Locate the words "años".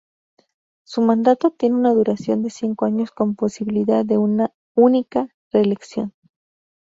2.85-3.11